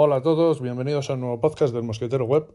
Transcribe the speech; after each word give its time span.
Hola 0.00 0.18
a 0.18 0.22
todos, 0.22 0.62
bienvenidos 0.62 1.10
a 1.10 1.14
un 1.14 1.22
nuevo 1.22 1.40
podcast 1.40 1.74
del 1.74 1.82
Mosquetero 1.82 2.24
Web. 2.24 2.46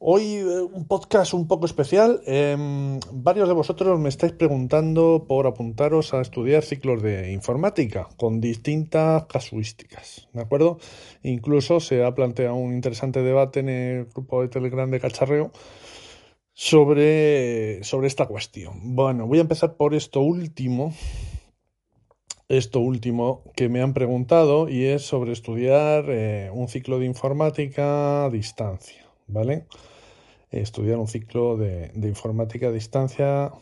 Hoy 0.00 0.24
eh, 0.24 0.60
un 0.60 0.88
podcast 0.88 1.32
un 1.32 1.46
poco 1.46 1.66
especial. 1.66 2.20
Em, 2.26 2.98
varios 3.12 3.46
de 3.46 3.54
vosotros 3.54 3.96
me 4.00 4.08
estáis 4.08 4.32
preguntando 4.32 5.24
por 5.28 5.46
apuntaros 5.46 6.14
a 6.14 6.20
estudiar 6.20 6.64
ciclos 6.64 7.00
de 7.00 7.30
informática 7.30 8.08
con 8.16 8.40
distintas 8.40 9.24
casuísticas, 9.26 10.28
¿de 10.32 10.42
acuerdo? 10.42 10.78
Incluso 11.22 11.78
se 11.78 12.04
ha 12.04 12.12
planteado 12.12 12.56
un 12.56 12.74
interesante 12.74 13.22
debate 13.22 13.60
en 13.60 13.68
el 13.68 14.06
grupo 14.06 14.42
de 14.42 14.48
Telegram 14.48 14.90
de 14.90 14.98
Cacharreo 14.98 15.52
sobre, 16.54 17.84
sobre 17.84 18.08
esta 18.08 18.26
cuestión. 18.26 18.96
Bueno, 18.96 19.28
voy 19.28 19.38
a 19.38 19.42
empezar 19.42 19.76
por 19.76 19.94
esto 19.94 20.22
último, 20.22 20.92
esto 22.48 22.80
último 22.80 23.42
que 23.56 23.68
me 23.68 23.80
han 23.80 23.94
preguntado 23.94 24.68
y 24.68 24.84
es 24.84 25.02
sobre 25.02 25.32
estudiar 25.32 26.06
eh, 26.08 26.50
un 26.52 26.68
ciclo 26.68 26.98
de 26.98 27.06
informática 27.06 28.26
a 28.26 28.30
distancia, 28.30 29.06
¿vale? 29.26 29.66
Estudiar 30.50 30.98
un 30.98 31.08
ciclo 31.08 31.56
de, 31.56 31.90
de, 31.94 32.08
informática 32.08 32.68
a 32.68 32.72
distancia. 32.72 33.52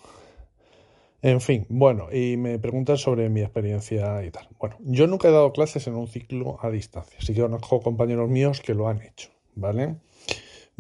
En 1.23 1.41
fin, 1.41 1.67
bueno, 1.69 2.09
y 2.13 2.37
me 2.37 2.59
preguntan 2.59 2.99
sobre 2.99 3.29
mi 3.29 3.41
experiencia 3.41 4.25
y 4.25 4.31
tal. 4.31 4.49
Bueno, 4.59 4.77
yo 4.81 5.07
nunca 5.07 5.29
he 5.29 5.33
dado 5.33 5.53
clases 5.53 5.87
en 5.87 5.95
un 5.95 6.09
ciclo 6.09 6.59
a 6.61 6.71
distancia, 6.71 7.19
sí 7.21 7.35
que 7.35 7.41
conozco 7.41 7.81
compañeros 7.81 8.29
míos 8.29 8.61
que 8.61 8.75
lo 8.75 8.89
han 8.89 9.01
hecho, 9.03 9.31
¿vale? 9.55 9.97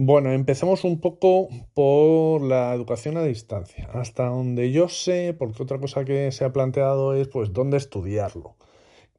Bueno, 0.04 0.32
empecemos 0.32 0.82
un 0.82 0.98
poco 0.98 1.48
por 1.74 2.42
la 2.42 2.74
educación 2.74 3.16
a 3.16 3.22
distancia. 3.22 3.88
Hasta 3.92 4.26
donde 4.26 4.72
yo 4.72 4.88
sé, 4.88 5.32
porque 5.32 5.62
otra 5.62 5.78
cosa 5.78 6.04
que 6.04 6.32
se 6.32 6.44
ha 6.44 6.52
planteado 6.52 7.14
es 7.14 7.28
pues 7.28 7.52
dónde 7.52 7.76
estudiarlo. 7.76 8.56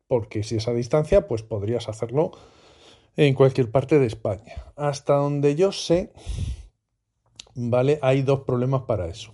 Porque 0.10 0.44
si 0.44 0.58
es 0.58 0.68
a 0.68 0.74
distancia, 0.74 1.26
pues 1.26 1.42
podrías 1.42 1.88
hacerlo 1.88 2.32
en 3.16 3.34
cualquier 3.34 3.72
parte 3.72 3.98
de 3.98 4.08
España. 4.08 4.74
Hasta 4.76 5.16
donde 5.16 5.56
yo 5.56 5.72
sé, 5.72 6.12
¿vale? 7.56 7.98
Hay 8.02 8.22
dos 8.22 8.42
problemas 8.42 8.82
para 8.82 9.08
eso. 9.08 9.32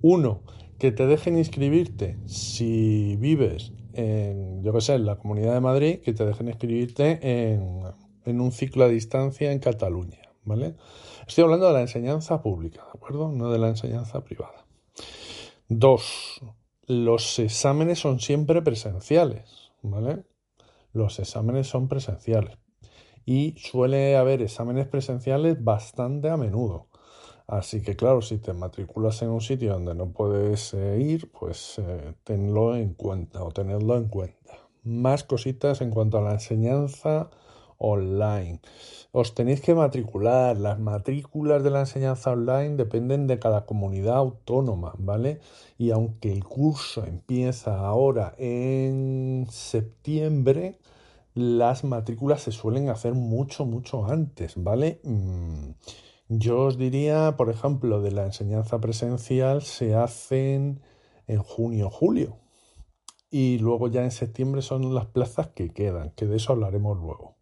Uno, 0.00 0.42
que 0.80 0.90
te 0.90 1.06
dejen 1.06 1.38
inscribirte 1.38 2.16
si 2.26 3.14
vives 3.20 3.72
en, 3.92 4.64
yo 4.64 4.72
qué 4.72 4.80
sé, 4.80 4.94
en 4.94 5.06
la 5.06 5.14
Comunidad 5.14 5.54
de 5.54 5.60
Madrid, 5.60 6.00
que 6.00 6.12
te 6.12 6.26
dejen 6.26 6.48
inscribirte 6.48 7.20
en, 7.22 7.82
en 8.24 8.40
un 8.40 8.50
ciclo 8.50 8.82
a 8.82 8.88
distancia 8.88 9.52
en 9.52 9.60
Cataluña. 9.60 10.31
¿Vale? 10.44 10.76
Estoy 11.26 11.44
hablando 11.44 11.66
de 11.68 11.74
la 11.74 11.80
enseñanza 11.80 12.42
pública, 12.42 12.82
¿de 12.84 12.98
acuerdo? 12.98 13.30
No 13.30 13.50
de 13.50 13.58
la 13.58 13.68
enseñanza 13.68 14.24
privada. 14.24 14.66
Dos, 15.68 16.40
los 16.86 17.38
exámenes 17.38 17.98
son 18.00 18.20
siempre 18.20 18.62
presenciales, 18.62 19.72
¿vale? 19.82 20.24
Los 20.92 21.18
exámenes 21.18 21.66
son 21.66 21.88
presenciales. 21.88 22.58
Y 23.24 23.54
suele 23.56 24.16
haber 24.16 24.42
exámenes 24.42 24.88
presenciales 24.88 25.62
bastante 25.62 26.28
a 26.28 26.36
menudo. 26.36 26.88
Así 27.46 27.82
que 27.82 27.96
claro, 27.96 28.22
si 28.22 28.38
te 28.38 28.52
matriculas 28.52 29.22
en 29.22 29.30
un 29.30 29.40
sitio 29.40 29.72
donde 29.72 29.94
no 29.94 30.10
puedes 30.12 30.74
eh, 30.74 31.00
ir, 31.00 31.30
pues 31.30 31.78
eh, 31.78 32.14
tenlo 32.24 32.76
en 32.76 32.94
cuenta 32.94 33.42
o 33.44 33.50
tenedlo 33.50 33.96
en 33.96 34.08
cuenta. 34.08 34.58
Más 34.84 35.22
cositas 35.24 35.80
en 35.80 35.90
cuanto 35.90 36.18
a 36.18 36.22
la 36.22 36.32
enseñanza 36.32 37.30
online. 37.78 38.60
Os 39.20 39.34
tenéis 39.34 39.60
que 39.60 39.74
matricular. 39.74 40.56
Las 40.56 40.78
matrículas 40.80 41.62
de 41.62 41.70
la 41.70 41.80
enseñanza 41.80 42.30
online 42.32 42.76
dependen 42.76 43.26
de 43.26 43.38
cada 43.38 43.66
comunidad 43.66 44.16
autónoma, 44.16 44.94
¿vale? 44.98 45.40
Y 45.76 45.90
aunque 45.90 46.32
el 46.32 46.44
curso 46.44 47.04
empieza 47.04 47.78
ahora 47.80 48.34
en 48.38 49.46
septiembre, 49.50 50.78
las 51.34 51.84
matrículas 51.84 52.40
se 52.42 52.52
suelen 52.52 52.88
hacer 52.88 53.12
mucho, 53.12 53.66
mucho 53.66 54.06
antes, 54.06 54.54
¿vale? 54.56 55.00
Mm, 55.04 55.72
yo 56.28 56.60
os 56.62 56.78
diría, 56.78 57.36
por 57.36 57.50
ejemplo, 57.50 58.00
de 58.00 58.12
la 58.12 58.24
enseñanza 58.24 58.80
presencial 58.80 59.60
se 59.60 59.94
hacen 59.94 60.80
en 61.26 61.42
junio, 61.42 61.90
julio. 61.90 62.38
Y 63.30 63.58
luego 63.58 63.88
ya 63.88 64.04
en 64.04 64.10
septiembre 64.10 64.62
son 64.62 64.94
las 64.94 65.06
plazas 65.06 65.48
que 65.48 65.70
quedan, 65.72 66.12
que 66.16 66.26
de 66.26 66.36
eso 66.36 66.52
hablaremos 66.52 66.98
luego. 66.98 67.41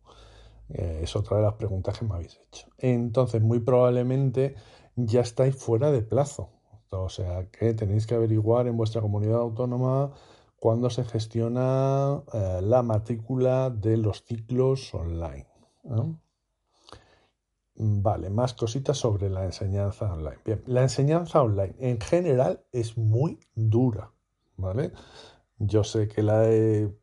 Eh, 0.73 1.01
es 1.03 1.17
otra 1.17 1.39
de 1.39 1.43
las 1.45 1.55
preguntas 1.55 1.99
que 1.99 2.05
me 2.05 2.15
habéis 2.15 2.41
hecho. 2.47 2.69
Entonces, 2.79 3.43
muy 3.43 3.61
probablemente 3.61 4.55
ya 4.97 5.21
estáis 5.21 5.57
fuera 5.57 5.91
de 5.91 6.03
plazo. 6.03 6.51
O 6.91 7.09
sea 7.09 7.49
que 7.51 7.73
tenéis 7.75 8.07
que 8.07 8.15
averiguar 8.15 8.67
en 8.67 8.77
vuestra 8.77 9.01
comunidad 9.01 9.41
autónoma 9.41 10.11
cuándo 10.59 10.91
se 10.91 11.05
gestiona 11.05 12.23
eh, 12.33 12.61
la 12.63 12.83
matrícula 12.83 13.71
de 13.71 13.97
los 13.97 14.25
ciclos 14.25 14.93
online. 14.95 15.47
Vale, 17.75 18.29
más 18.29 18.53
cositas 18.55 18.99
sobre 18.99 19.31
la 19.31 19.45
enseñanza 19.45 20.13
online. 20.13 20.39
Bien, 20.45 20.63
la 20.67 20.83
enseñanza 20.83 21.43
online 21.43 21.75
en 21.79 21.99
general 22.01 22.63
es 22.73 22.99
muy 22.99 23.39
dura, 23.55 24.13
¿vale? 24.57 24.93
Yo 25.59 25.83
sé 25.85 26.09
que 26.09 26.23
la 26.23 26.47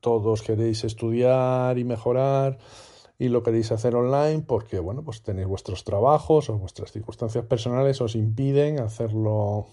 todos 0.01 0.43
queréis 0.43 0.83
estudiar 0.83 1.77
y 1.79 1.83
mejorar 1.83 2.59
y 3.19 3.29
lo 3.29 3.41
queréis 3.43 3.71
hacer 3.71 3.95
online 3.95 4.43
porque, 4.45 4.79
bueno, 4.79 5.03
pues 5.03 5.23
tenéis 5.23 5.47
vuestros 5.47 5.83
trabajos 5.83 6.49
o 6.49 6.57
vuestras 6.57 6.91
circunstancias 6.91 7.45
personales 7.45 7.99
os 8.01 8.15
impiden 8.15 8.79
hacerlo 8.79 9.67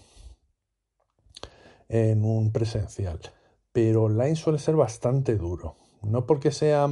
en 1.87 2.25
un 2.25 2.51
presencial. 2.51 3.19
Pero 3.71 4.03
online 4.03 4.35
suele 4.35 4.57
ser 4.57 4.75
bastante 4.75 5.35
duro. 5.35 5.75
No 6.01 6.25
porque 6.25 6.51
sea 6.51 6.87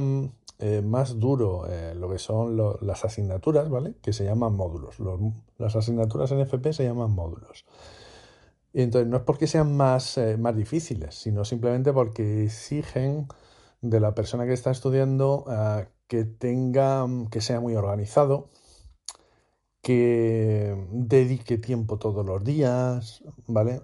eh, 0.60 0.82
más 0.82 1.18
duro 1.18 1.66
eh, 1.68 1.94
lo 1.96 2.08
que 2.08 2.18
son 2.18 2.56
las 2.80 3.04
asignaturas, 3.04 3.68
¿vale? 3.68 3.94
Que 4.00 4.12
se 4.12 4.24
llaman 4.24 4.54
módulos. 4.54 4.96
las 5.58 5.74
asignaturas 5.74 6.30
en 6.30 6.40
FP 6.40 6.72
se 6.72 6.84
llaman 6.84 7.10
módulos. 7.10 7.64
Y 8.72 8.82
entonces 8.82 9.08
no 9.08 9.18
es 9.18 9.22
porque 9.22 9.46
sean 9.46 9.76
más, 9.76 10.18
eh, 10.18 10.36
más 10.36 10.56
difíciles, 10.56 11.14
sino 11.14 11.44
simplemente 11.44 11.92
porque 11.92 12.44
exigen 12.44 13.28
de 13.80 14.00
la 14.00 14.14
persona 14.14 14.46
que 14.46 14.52
está 14.52 14.70
estudiando 14.70 15.44
que 16.08 16.24
tenga, 16.24 17.06
que 17.30 17.40
sea 17.40 17.60
muy 17.60 17.74
organizado, 17.76 18.48
que 19.82 20.76
dedique 20.90 21.58
tiempo 21.58 21.98
todos 21.98 22.24
los 22.24 22.42
días, 22.42 23.22
¿vale? 23.46 23.82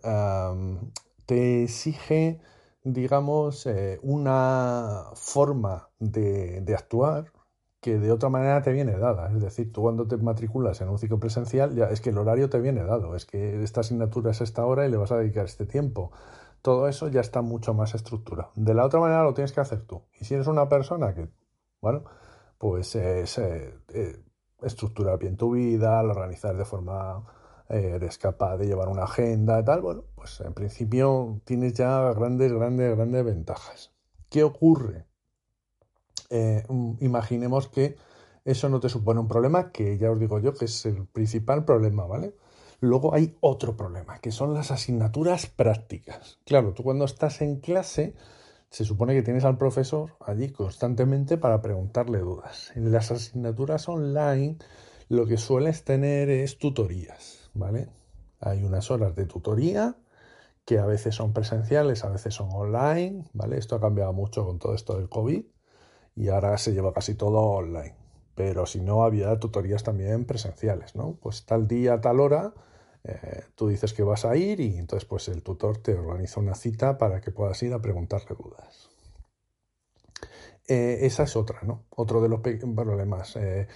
te 1.27 1.63
exige, 1.63 2.41
digamos, 2.83 3.67
eh, 3.67 4.01
una 4.03 5.05
forma 5.15 5.91
de, 6.01 6.61
de, 6.63 6.75
actuar 6.75 7.33
que 7.81 7.99
de 7.99 8.13
otra 8.13 8.31
manera 8.31 8.63
te 8.63 8.73
viene 8.73 8.97
dada. 8.99 9.31
Es 9.31 9.41
decir, 9.41 9.73
tú 9.73 9.83
cuando 9.83 10.07
te 10.09 10.17
matriculas 10.17 10.81
en 10.81 10.89
un 10.89 10.99
ciclo 10.99 11.21
presencial, 11.21 11.75
ya 11.75 11.87
es 11.87 12.01
que 12.01 12.11
el 12.11 12.19
horario 12.19 12.51
te 12.51 12.61
viene 12.61 12.83
dado, 12.83 13.15
es 13.15 13.27
que 13.27 13.63
esta 13.63 13.81
asignatura 13.81 14.33
es 14.33 14.41
esta 14.41 14.65
hora 14.67 14.87
y 14.87 14.91
le 14.91 14.97
vas 14.97 15.13
a 15.13 15.19
dedicar 15.19 15.45
este 15.45 15.67
tiempo. 15.67 16.11
Todo 16.63 16.89
eso 16.89 17.09
ya 17.09 17.21
está 17.21 17.43
mucho 17.43 17.75
más 17.75 17.95
estructurado. 17.95 18.53
De 18.55 18.75
la 18.75 18.85
otra 18.85 19.01
manera 19.01 19.23
lo 19.23 19.35
tienes 19.35 19.53
que 19.53 19.61
hacer 19.61 19.83
tú. 19.83 20.03
Y 20.21 20.25
si 20.25 20.35
eres 20.35 20.47
una 20.47 20.69
persona 20.69 21.15
que 21.15 21.29
bueno, 21.81 22.05
pues 22.59 22.95
es 22.95 23.39
eh, 23.39 23.75
eh, 23.95 24.23
estructurar 24.63 25.19
bien 25.19 25.37
tu 25.37 25.53
vida, 25.53 26.01
organizar 26.03 26.57
de 26.57 26.65
forma, 26.65 27.25
eh, 27.69 27.93
eres 27.95 28.19
capaz 28.19 28.59
de 28.59 28.67
llevar 28.67 28.89
una 28.89 29.05
agenda 29.05 29.61
y 29.61 29.65
tal, 29.65 29.81
bueno, 29.81 30.05
pues 30.15 30.41
en 30.41 30.53
principio 30.53 31.41
tienes 31.45 31.75
ya 31.75 32.13
grandes, 32.13 32.53
grandes, 32.53 32.97
grandes 32.97 33.25
ventajas. 33.25 33.93
¿Qué 34.29 34.45
ocurre? 34.45 35.07
Mm, 36.69 36.93
imaginemos 37.01 37.69
que 37.69 37.97
eso 38.45 38.69
no 38.69 38.79
te 38.79 38.89
supone 38.89 39.21
un 39.21 39.29
problema, 39.29 39.73
que 39.73 39.99
ya 39.99 40.11
os 40.11 40.21
digo 40.21 40.39
yo 40.39 40.55
que 40.55 40.67
es 40.67 40.87
el 40.87 41.07
principal 41.07 41.65
problema, 41.65 42.07
¿vale? 42.07 42.35
Luego 42.81 43.15
hay 43.15 43.37
otro 43.41 43.77
problema, 43.77 44.21
que 44.21 44.31
son 44.31 44.55
las 44.55 44.71
asignaturas 44.71 45.47
prácticas. 45.47 46.39
Claro, 46.47 46.73
tú 46.73 46.83
cuando 46.83 47.05
estás 47.05 47.43
en 47.43 47.61
clase 47.61 48.15
se 48.71 48.85
supone 48.85 49.15
que 49.15 49.23
tienes 49.23 49.45
al 49.45 49.59
profesor 49.59 50.13
allí 50.21 50.51
constantemente 50.51 51.37
para 51.37 51.61
preguntarle 51.61 52.19
dudas. 52.21 52.73
En 52.77 52.93
las 52.93 53.11
asignaturas 53.11 53.89
online 53.89 54.57
lo 55.09 55.27
que 55.27 55.37
sueles 55.37 55.83
tener 55.83 56.31
es 56.31 56.59
tutorías, 56.59 57.51
¿vale? 57.53 57.89
Hay 58.39 58.63
unas 58.63 58.91
horas 58.93 59.17
de 59.17 59.27
tutoría 59.27 59.97
que 60.65 60.79
a 60.79 60.87
veces 60.87 61.17
son 61.17 61.33
presenciales, 61.33 62.05
a 62.05 62.11
veces 62.11 62.35
son 62.35 62.49
online, 62.53 63.25
¿vale? 63.33 63.59
Esto 63.59 63.75
ha 63.75 63.81
cambiado 63.81 64.13
mucho 64.13 64.47
con 64.47 64.61
todo 64.61 64.75
esto 64.75 64.97
del 64.97 65.09
COVID 65.09 65.45
y 66.15 66.29
ahora 66.29 66.57
se 66.59 66.73
lleva 66.73 66.93
casi 66.93 67.15
todo 67.15 67.41
online. 67.41 67.97
Pero 68.37 68.67
si 68.67 68.81
no, 68.81 69.03
había 69.03 69.37
tutorías 69.41 69.83
también 69.83 70.25
presenciales, 70.25 70.95
¿no? 70.95 71.19
Pues 71.21 71.45
tal 71.45 71.67
día, 71.67 72.01
tal 72.01 72.21
hora, 72.21 72.55
eh, 73.05 73.45
tú 73.55 73.69
dices 73.69 73.93
que 73.93 74.03
vas 74.03 74.25
a 74.25 74.37
ir 74.37 74.61
y 74.61 74.77
entonces 74.77 75.09
pues 75.09 75.29
el 75.29 75.43
tutor 75.43 75.79
te 75.79 75.95
organiza 75.95 76.41
una 76.41 76.55
cita 76.55 76.99
para 76.99 77.21
que 77.21 77.31
puedas 77.31 77.63
ir 77.63 77.73
a 77.73 77.81
preguntarle 77.81 78.37
dudas. 78.37 78.91
Eh, 80.69 81.07
esa 81.07 81.25
es 81.25 81.35
otra, 81.35 81.61
¿no? 81.63 81.85
Otro 81.91 82.21
de 82.21 82.29
los 82.29 82.41
problemas. 82.41 83.37
Eh, 83.37 83.67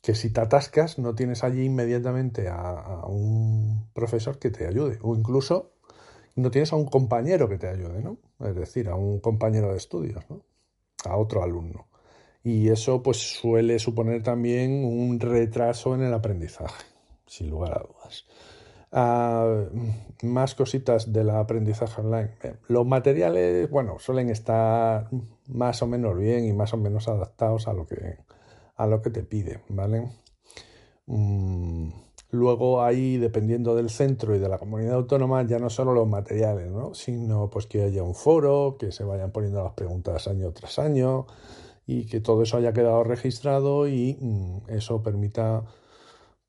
que 0.00 0.14
si 0.14 0.30
te 0.30 0.40
atascas 0.40 0.98
no 0.98 1.14
tienes 1.14 1.42
allí 1.42 1.64
inmediatamente 1.64 2.48
a, 2.48 3.04
un 3.06 3.88
profesor 3.92 4.38
que 4.38 4.50
te 4.50 4.66
ayude 4.66 4.98
o 5.02 5.16
incluso 5.16 5.72
no 6.36 6.50
tienes 6.52 6.72
a 6.72 6.76
un 6.76 6.86
compañero 6.86 7.48
que 7.48 7.58
te 7.58 7.66
ayude, 7.66 8.00
¿no? 8.00 8.18
Es 8.38 8.54
decir, 8.54 8.88
a 8.88 8.94
un 8.94 9.18
compañero 9.18 9.72
de 9.72 9.78
estudios, 9.78 10.24
¿no? 10.30 10.44
A 11.04 11.16
otro 11.16 11.42
alumno. 11.42 11.88
Y 12.44 12.68
eso 12.68 13.02
pues 13.02 13.16
suele 13.16 13.80
suponer 13.80 14.22
también 14.22 14.84
un 14.84 15.18
retraso 15.18 15.96
en 15.96 16.02
el 16.02 16.14
aprendizaje, 16.14 16.84
sin 17.26 17.50
lugar 17.50 17.72
a 17.72 17.82
dudas. 17.82 18.24
Ah, 18.90 19.64
más 20.22 20.54
cositas 20.54 21.12
del 21.12 21.30
aprendizaje 21.30 22.00
online. 22.00 22.30
Los 22.68 22.86
materiales, 22.86 23.70
bueno, 23.70 23.98
suelen 23.98 24.30
estar 24.30 25.08
más 25.46 25.82
o 25.82 25.86
menos 25.86 26.16
bien 26.16 26.44
y 26.44 26.52
más 26.52 26.72
o 26.72 26.76
menos 26.76 27.08
adaptados 27.08 27.68
a 27.68 27.72
lo 27.72 27.86
que, 27.86 28.16
a 28.76 28.86
lo 28.86 29.02
que 29.02 29.10
te 29.10 29.22
pide, 29.22 29.60
¿vale? 29.68 30.08
Mm, 31.06 31.90
luego 32.30 32.82
ahí, 32.82 33.18
dependiendo 33.18 33.74
del 33.74 33.90
centro 33.90 34.34
y 34.34 34.38
de 34.38 34.48
la 34.48 34.58
comunidad 34.58 34.94
autónoma, 34.94 35.46
ya 35.46 35.58
no 35.58 35.70
solo 35.70 35.92
los 35.94 36.08
materiales, 36.08 36.70
¿no? 36.70 36.94
sino 36.94 37.50
pues 37.50 37.66
que 37.66 37.82
haya 37.82 38.02
un 38.02 38.14
foro, 38.14 38.76
que 38.78 38.92
se 38.92 39.04
vayan 39.04 39.32
poniendo 39.32 39.62
las 39.62 39.72
preguntas 39.74 40.28
año 40.28 40.52
tras 40.52 40.78
año 40.78 41.26
y 41.86 42.06
que 42.06 42.20
todo 42.20 42.42
eso 42.42 42.58
haya 42.58 42.72
quedado 42.72 43.04
registrado 43.04 43.88
y 43.88 44.18
mm, 44.20 44.70
eso 44.70 45.02
permita 45.02 45.64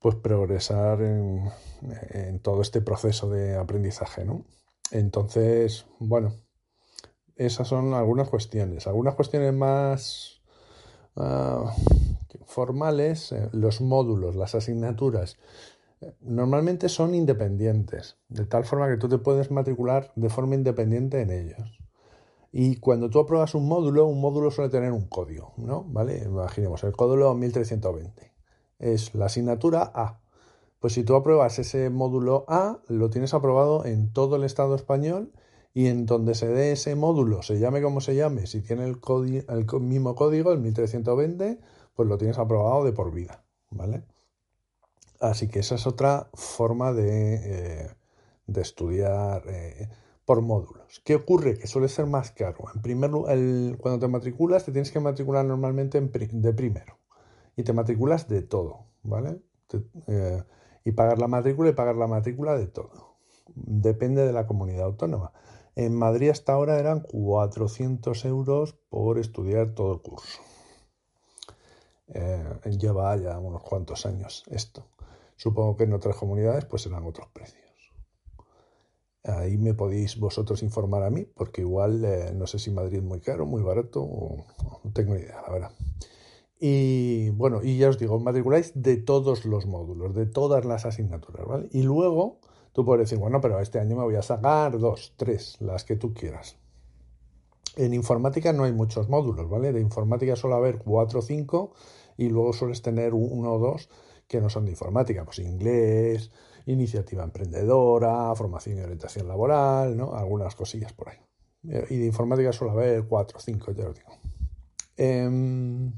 pues 0.00 0.16
progresar 0.16 1.02
en, 1.02 2.40
todo 2.40 2.62
este 2.62 2.80
proceso 2.80 3.28
de 3.28 3.56
aprendizaje, 3.56 4.24
¿no? 4.24 4.44
Entonces, 4.90 5.86
bueno, 5.98 6.34
esas 7.36 7.68
son 7.68 7.94
algunas 7.94 8.28
cuestiones. 8.28 8.86
Algunas 8.86 9.14
cuestiones 9.14 9.52
más 9.52 10.40
ah, 11.16 11.74
formales, 12.46 13.32
eh, 13.32 13.48
los 13.52 13.82
módulos, 13.82 14.36
las 14.36 14.54
asignaturas, 14.54 15.36
eh, 16.00 16.14
normalmente 16.22 16.88
son 16.88 17.14
independientes, 17.14 18.16
de 18.28 18.46
tal 18.46 18.64
forma 18.64 18.88
que 18.88 18.96
tú 18.96 19.08
te 19.08 19.18
puedes 19.18 19.50
matricular 19.50 20.12
de 20.16 20.30
forma 20.30 20.54
independiente 20.54 21.20
en 21.20 21.30
ellos. 21.30 21.78
Y 22.52 22.76
cuando 22.76 23.10
tú 23.10 23.20
apruebas 23.20 23.54
un 23.54 23.68
módulo, 23.68 24.06
un 24.06 24.20
módulo 24.20 24.50
suele 24.50 24.70
tener 24.70 24.92
un 24.92 25.08
código, 25.08 25.52
¿no? 25.58 25.84
¿Vale? 25.84 26.22
Imaginemos, 26.24 26.82
el 26.84 26.92
código 26.92 27.34
1320 27.34 28.39
es 28.80 29.14
la 29.14 29.26
asignatura 29.26 29.90
A. 29.94 30.20
Pues 30.80 30.94
si 30.94 31.04
tú 31.04 31.14
apruebas 31.14 31.58
ese 31.58 31.90
módulo 31.90 32.44
A, 32.48 32.80
lo 32.88 33.10
tienes 33.10 33.34
aprobado 33.34 33.84
en 33.84 34.12
todo 34.12 34.36
el 34.36 34.44
Estado 34.44 34.74
español 34.74 35.30
y 35.74 35.86
en 35.86 36.06
donde 36.06 36.34
se 36.34 36.48
dé 36.48 36.72
ese 36.72 36.94
módulo, 36.94 37.42
se 37.42 37.58
llame 37.58 37.82
como 37.82 38.00
se 38.00 38.16
llame, 38.16 38.46
si 38.46 38.60
tiene 38.62 38.84
el, 38.84 38.96
mismo 39.80 40.14
código, 40.14 40.52
el 40.52 40.58
1320, 40.58 41.60
pues 41.94 42.08
lo 42.08 42.18
tienes 42.18 42.38
aprobado 42.38 42.84
de 42.84 42.92
por 42.92 43.12
vida, 43.12 43.44
¿vale? 43.70 44.02
Así 45.20 45.48
que 45.48 45.60
esa 45.60 45.74
es 45.74 45.86
otra 45.86 46.30
forma 46.32 46.92
de, 46.92 47.34
eh, 47.34 47.90
de 48.46 48.60
estudiar 48.62 49.42
eh, 49.48 49.88
por 50.24 50.40
módulos. 50.40 51.02
¿Qué 51.04 51.14
ocurre? 51.14 51.58
Que 51.58 51.66
suele 51.66 51.88
ser 51.88 52.06
más 52.06 52.32
caro. 52.32 52.64
En 52.74 52.80
primer 52.80 53.10
lugar, 53.10 53.36
cuando 53.78 54.00
te 54.00 54.08
matriculas, 54.08 54.64
te 54.64 54.72
tienes 54.72 54.90
que 54.90 54.98
matricular 54.98 55.44
normalmente 55.44 56.00
de 56.00 56.52
primero 56.54 56.99
y 57.56 57.62
te 57.62 57.72
matriculas 57.72 58.28
de 58.28 58.42
todo, 58.42 58.86
¿vale? 59.02 59.40
Eh, 60.06 60.42
y 60.84 60.92
pagar 60.92 61.18
la 61.18 61.28
matrícula 61.28 61.70
y 61.70 61.74
pagar 61.74 61.96
la 61.96 62.06
matrícula 62.06 62.56
de 62.56 62.66
todo. 62.66 63.16
Depende 63.54 64.26
de 64.26 64.32
la 64.32 64.46
comunidad 64.46 64.84
autónoma. 64.84 65.32
En 65.76 65.94
Madrid 65.94 66.30
hasta 66.30 66.52
ahora 66.52 66.78
eran 66.78 67.00
400 67.00 68.24
euros 68.24 68.74
por 68.88 69.18
estudiar 69.18 69.74
todo 69.74 69.94
el 69.94 70.00
curso. 70.00 70.40
Eh, 72.08 72.60
lleva 72.78 73.16
ya 73.16 73.38
unos 73.38 73.62
cuantos 73.62 74.04
años 74.06 74.44
esto. 74.50 74.86
Supongo 75.36 75.76
que 75.76 75.84
en 75.84 75.94
otras 75.94 76.16
comunidades 76.16 76.64
pues 76.64 76.82
serán 76.82 77.06
otros 77.06 77.28
precios. 77.28 77.60
Ahí 79.24 79.58
me 79.58 79.74
podéis 79.74 80.18
vosotros 80.18 80.62
informar 80.62 81.02
a 81.02 81.10
mí, 81.10 81.24
porque 81.24 81.60
igual 81.60 82.04
eh, 82.04 82.32
no 82.34 82.46
sé 82.46 82.58
si 82.58 82.70
Madrid 82.70 82.98
es 82.98 83.04
muy 83.04 83.20
caro, 83.20 83.44
muy 83.44 83.62
barato, 83.62 84.00
no 84.82 84.92
tengo 84.92 85.14
ni 85.14 85.20
idea, 85.20 85.42
la 85.42 85.52
verdad. 85.52 85.70
Y 86.62 87.30
bueno, 87.30 87.62
y 87.62 87.78
ya 87.78 87.88
os 87.88 87.98
digo, 87.98 88.20
matriculáis 88.20 88.72
de 88.74 88.98
todos 88.98 89.46
los 89.46 89.64
módulos, 89.64 90.14
de 90.14 90.26
todas 90.26 90.66
las 90.66 90.84
asignaturas, 90.84 91.46
¿vale? 91.46 91.68
Y 91.72 91.82
luego 91.82 92.38
tú 92.72 92.84
puedes 92.84 93.08
decir, 93.08 93.18
bueno, 93.18 93.40
pero 93.40 93.58
este 93.60 93.80
año 93.80 93.96
me 93.96 94.04
voy 94.04 94.16
a 94.16 94.22
sacar 94.22 94.78
dos, 94.78 95.14
tres, 95.16 95.56
las 95.60 95.84
que 95.84 95.96
tú 95.96 96.12
quieras. 96.12 96.58
En 97.76 97.94
informática 97.94 98.52
no 98.52 98.64
hay 98.64 98.72
muchos 98.72 99.08
módulos, 99.08 99.48
¿vale? 99.48 99.72
De 99.72 99.80
informática 99.80 100.36
suele 100.36 100.56
haber 100.56 100.78
cuatro 100.78 101.20
o 101.20 101.22
cinco 101.22 101.72
y 102.18 102.28
luego 102.28 102.52
sueles 102.52 102.82
tener 102.82 103.14
uno 103.14 103.54
o 103.54 103.58
dos 103.58 103.88
que 104.28 104.42
no 104.42 104.50
son 104.50 104.66
de 104.66 104.72
informática, 104.72 105.24
pues 105.24 105.38
inglés, 105.38 106.30
iniciativa 106.66 107.24
emprendedora, 107.24 108.34
formación 108.34 108.76
y 108.76 108.82
orientación 108.82 109.26
laboral, 109.28 109.96
¿no? 109.96 110.14
Algunas 110.14 110.54
cosillas 110.54 110.92
por 110.92 111.08
ahí. 111.08 111.16
Y 111.62 111.96
de 111.96 112.06
informática 112.06 112.52
suele 112.52 112.74
haber 112.74 113.04
cuatro 113.04 113.38
o 113.38 113.40
cinco, 113.40 113.72
ya 113.72 113.88
os 113.88 113.94
digo. 113.94 114.10
Eh, 114.98 115.90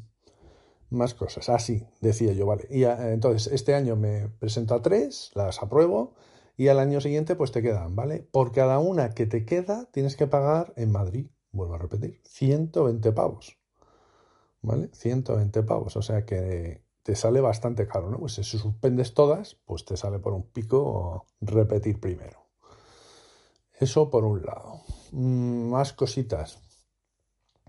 más 0.93 1.15
cosas. 1.15 1.49
Así, 1.49 1.83
ah, 1.85 1.91
decía 2.01 2.33
yo, 2.33 2.47
vale. 2.47 2.67
Y 2.71 2.85
ah, 2.85 3.13
entonces, 3.13 3.53
este 3.53 3.75
año 3.75 3.97
me 3.97 4.29
presento 4.29 4.75
a 4.75 4.83
tres, 4.83 5.31
las 5.35 5.63
apruebo, 5.63 6.15
y 6.57 6.69
al 6.69 6.79
año 6.79 7.01
siguiente, 7.01 7.35
pues 7.35 7.53
te 7.53 7.63
quedan, 7.63 7.97
¿vale? 7.97 8.21
Por 8.31 8.53
cada 8.53 8.79
una 8.79 9.11
que 9.11 9.27
te 9.27 9.45
queda, 9.45 9.87
tienes 9.93 10.17
que 10.17 10.27
pagar 10.27 10.73
en 10.77 10.93
Madrid, 10.93 11.27
vuelvo 11.51 11.75
a 11.75 11.79
repetir, 11.79 12.21
120 12.25 13.13
pavos. 13.13 13.59
¿Vale? 14.61 14.91
120 14.93 15.63
pavos. 15.65 15.97
O 15.97 16.03
sea 16.03 16.25
que 16.25 16.85
te 17.03 17.17
sale 17.17 17.41
bastante 17.41 17.87
caro, 17.89 18.11
¿no? 18.11 18.19
Pues 18.19 18.35
si 18.35 18.45
suspendes 18.45 19.15
todas, 19.15 19.57
pues 19.65 19.85
te 19.85 19.97
sale 19.97 20.19
por 20.21 20.35
un 20.35 20.45
pico 20.45 21.27
repetir 21.41 21.99
primero. 21.99 22.47
Eso 23.73 24.11
por 24.11 24.25
un 24.25 24.45
lado. 24.45 24.83
Mm, 25.11 25.71
más 25.71 25.93
cositas. 25.93 26.61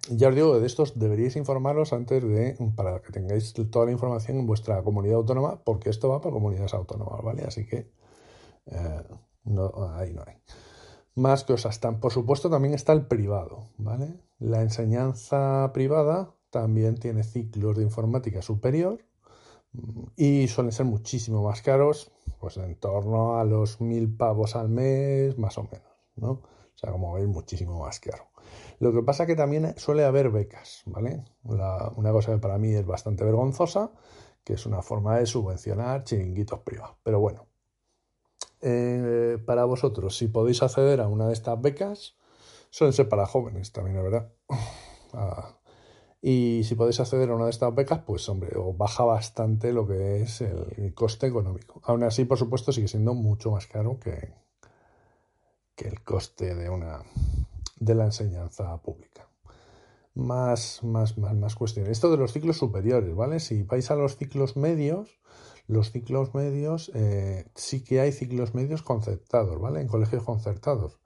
Ya 0.10 0.28
os 0.28 0.36
digo, 0.36 0.60
de 0.60 0.68
estos 0.68 1.00
deberíais 1.00 1.38
informaros 1.38 1.94
antes 1.94 2.22
de, 2.22 2.58
para 2.76 3.02
que 3.02 3.14
tengáis 3.14 3.54
toda 3.54 3.86
la 3.86 3.92
información 3.92 4.38
en 4.38 4.48
vuestra 4.48 4.84
comunidad 4.84 5.16
autónoma, 5.16 5.64
porque 5.64 5.90
esto 5.90 6.10
va 6.10 6.20
para 6.20 6.34
comunidades 6.34 6.74
autónomas, 6.74 7.24
¿vale? 7.24 7.44
Así 7.44 7.66
que 7.66 7.90
eh, 8.66 9.04
no, 9.46 9.72
ahí 9.96 10.14
no 10.14 10.24
hay. 10.28 10.36
Más 11.16 11.46
cosas. 11.46 11.80
Por 12.02 12.12
supuesto, 12.12 12.50
también 12.50 12.74
está 12.74 12.92
el 12.92 13.06
privado, 13.06 13.70
¿vale? 13.78 14.14
La 14.40 14.62
enseñanza 14.62 15.72
privada 15.74 16.36
también 16.50 16.96
tiene 16.96 17.24
ciclos 17.24 17.78
de 17.78 17.84
informática 17.84 18.42
superior 18.42 19.00
y 20.18 20.48
suelen 20.50 20.72
ser 20.74 20.86
muchísimo 20.86 21.44
más 21.44 21.62
caros, 21.62 22.12
pues 22.40 22.58
en 22.58 22.76
torno 22.76 23.38
a 23.38 23.46
los 23.46 23.80
mil 23.80 24.14
pavos 24.14 24.56
al 24.56 24.70
mes, 24.70 25.38
más 25.38 25.58
o 25.58 25.64
menos, 25.64 25.82
¿no? 26.16 26.42
Sea, 26.84 26.92
como 26.92 27.14
veis, 27.14 27.28
muchísimo 27.28 27.80
más 27.80 28.02
caro. 28.02 28.26
Lo 28.80 28.92
que 28.92 29.02
pasa 29.04 29.26
que 29.26 29.36
también 29.36 29.74
suele 29.78 30.04
haber 30.04 30.30
becas, 30.30 30.84
¿vale? 30.86 31.24
una 31.44 32.12
cosa 32.12 32.34
que 32.34 32.40
para 32.40 32.58
mí 32.58 32.74
es 32.74 32.86
bastante 32.86 33.24
vergonzosa, 33.24 33.92
que 34.44 34.54
es 34.54 34.66
una 34.66 34.82
forma 34.82 35.18
de 35.18 35.26
subvencionar 35.26 36.04
chiringuitos 36.04 36.60
privados. 36.60 36.98
Pero 37.02 37.22
bueno, 37.22 37.48
eh, 38.62 39.38
para 39.46 39.64
vosotros, 39.64 40.18
si 40.18 40.28
podéis 40.28 40.62
acceder 40.62 41.00
a 41.00 41.08
una 41.08 41.28
de 41.28 41.34
estas 41.34 41.62
becas, 41.62 42.18
suelen 42.70 42.92
ser 42.92 43.08
para 43.08 43.26
jóvenes 43.28 43.72
también, 43.72 43.96
la 43.98 44.04
verdad. 44.04 44.34
Ah, 45.16 45.60
y 46.24 46.64
si 46.64 46.74
podéis 46.74 47.00
acceder 47.00 47.30
a 47.30 47.36
una 47.36 47.44
de 47.46 47.52
estas 47.52 47.76
becas, 47.76 48.00
pues 48.00 48.28
hombre, 48.28 48.58
os 48.58 48.76
baja 48.76 49.04
bastante 49.04 49.72
lo 49.72 49.86
que 49.86 50.24
es 50.24 50.42
el, 50.42 50.92
coste 50.96 51.28
económico. 51.28 51.82
Aún 51.84 52.02
así, 52.02 52.26
por 52.26 52.40
supuesto, 52.40 52.72
sigue 52.72 52.88
siendo 52.88 53.14
mucho 53.14 53.52
más 53.52 53.68
caro 53.68 54.00
que, 54.00 54.34
que 55.76 55.88
el 55.88 56.04
coste 56.04 56.56
de 56.56 56.70
una, 56.70 57.04
de 57.80 57.96
la 57.96 58.06
enseñanza 58.06 58.78
pública. 58.82 59.28
Más, 60.16 60.84
más, 60.84 61.18
más, 61.18 61.36
más 61.36 61.56
cuestiones. 61.56 61.92
Esto 61.92 62.12
de 62.12 62.18
los 62.18 62.34
ciclos 62.34 62.58
superiores, 62.58 63.16
¿vale? 63.16 63.40
Si 63.40 63.64
vais 63.64 63.90
a 63.90 63.96
los 63.96 64.18
ciclos 64.18 64.56
medios, 64.56 65.20
los 65.68 65.92
ciclos 65.92 66.36
medios, 66.36 66.92
eh, 66.94 67.46
sí 67.56 67.84
que 67.84 68.00
hay 68.00 68.12
ciclos 68.12 68.54
medios 68.54 68.84
concertados, 68.84 69.60
¿vale? 69.60 69.82
En 69.82 69.88
colegios 69.88 70.24
concertados, 70.24 71.00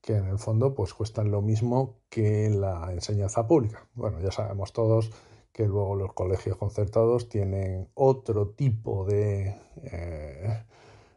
que 0.00 0.16
en 0.16 0.26
el 0.26 0.38
fondo 0.38 0.74
pues 0.74 0.94
cuestan 0.94 1.30
lo 1.30 1.42
mismo 1.42 2.00
que 2.08 2.48
la 2.48 2.92
enseñanza 2.92 3.46
pública. 3.46 3.86
Bueno, 3.94 4.20
ya 4.20 4.30
sabemos 4.30 4.72
todos 4.72 5.10
que 5.52 5.66
luego 5.66 5.94
los 5.96 6.12
colegios 6.12 6.56
concertados 6.56 7.28
tienen 7.28 7.88
otro 7.94 8.50
tipo 8.50 9.04
de, 9.04 9.58
eh, 9.84 10.64